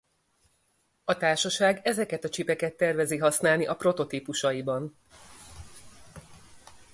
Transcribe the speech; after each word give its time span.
A 1.03 1.17
társaság 1.17 1.79
ezeket 1.83 2.23
a 2.23 2.29
chipeket 2.29 2.75
tervezi 2.77 3.17
használni 3.17 3.67
a 3.67 3.75
prototípusaiban. 3.75 4.97